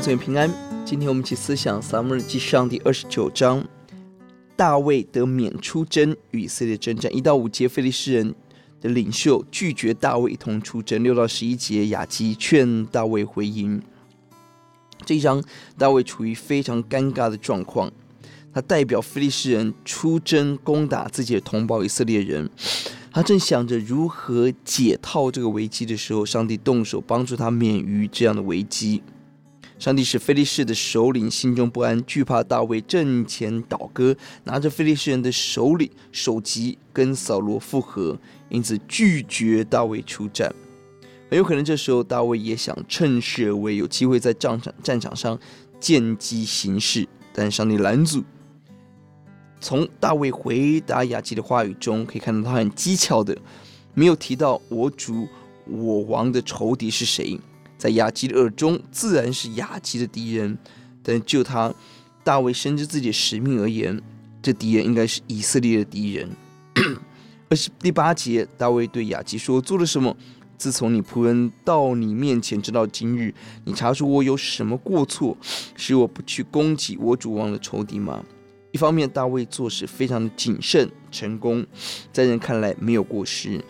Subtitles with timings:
[0.00, 0.50] 姊妹平安。
[0.84, 3.64] 今天我们一起思想撒母耳记上第二十九章，
[4.56, 7.14] 大卫得免出征与以色列征战。
[7.14, 8.34] 一到五节，非利士人
[8.80, 11.02] 的领袖拒绝大卫一同出征。
[11.02, 13.82] 六到十一节，亚基劝大卫回营。
[15.04, 15.42] 这一章，
[15.78, 17.92] 大卫处于非常尴尬的状况。
[18.52, 22.48] 他代表非利士人出征攻打自己的同胞以色列人，
[23.10, 29.02] 他正想着如何解套这个危机的时候，上帝动手帮助他免于这样的危机。
[29.78, 38.16] 上帝使非利士的首领心中不安，惧怕大卫阵前倒戈，拿着非利士人的首领首级跟扫罗复合，
[38.48, 40.54] 因此拒绝大卫出战。
[41.28, 45.38] 很有可能这时候大卫也想趁势而为，有机会在战场战场上
[45.80, 48.22] 见机行事，但上帝拦阻。
[49.60, 53.36] 从大卫回答亚基的话语中，可以看到他很机巧的，
[53.92, 55.26] 没有提到我主
[55.66, 57.38] 我王的仇敌是谁。
[57.84, 60.56] 在亚吉的耳中，自然是亚吉的敌人，
[61.02, 61.70] 但就他
[62.22, 64.00] 大卫深知自己的使命而言，
[64.40, 66.30] 这敌人应该是以色列的敌人。
[67.50, 70.16] 二是第八节，大卫对亚吉说：“做了什么？
[70.56, 73.34] 自从你仆人到你面前直到今日，
[73.66, 75.36] 你查出我有什么过错，
[75.76, 78.24] 使我不去攻击我主王的仇敌吗？”
[78.72, 81.66] 一方面，大卫做事非常的谨慎、成功，
[82.14, 83.60] 在人看来没有过失；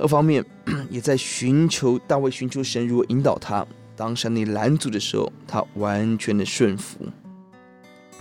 [0.00, 0.44] 二方面，
[0.90, 3.66] 也在寻求大卫寻求神如何引导他。
[3.94, 7.06] 当上帝拦阻的时候，他完全的顺服。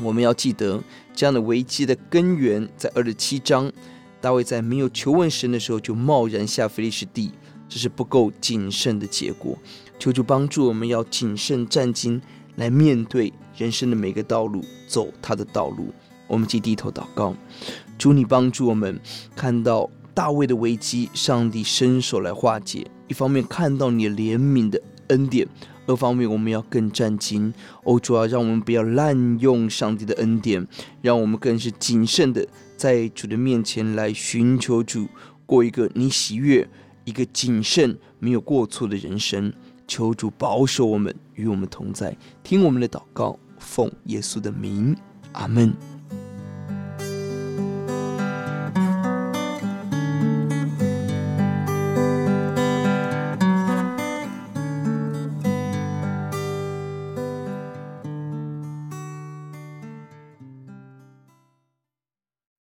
[0.02, 0.82] 我们要记得，
[1.14, 3.72] 这样的危机的根源在二十七章，
[4.20, 7.32] 大卫在没有求问神的时候就贸然下非利士地，
[7.70, 9.58] 这是不够谨慎的结果。
[9.98, 12.20] 求主帮助我们，要谨慎战兢
[12.58, 15.94] 来面对人生的每个道路，走他的道路。
[16.28, 17.34] 我们即低头祷告，
[17.98, 19.00] 主你帮助我们
[19.36, 22.90] 看到大卫的危机，上帝伸手来化解。
[23.08, 25.48] 一方面看到你怜悯的恩典，
[25.88, 27.52] 二方面我们要更战兢。
[27.84, 30.68] 哦，主啊，让我们不要滥用上帝的恩典，
[31.02, 35.08] 让我们更是谨慎的在主的面前来寻求主，
[35.46, 36.68] 过一个你喜悦、
[37.06, 39.52] 一个谨慎、没有过错的人生。
[39.88, 44.96] 求主保守我们，与我们同在，听我们的祷告，奉耶稣的名，
[45.32, 45.99] 阿门。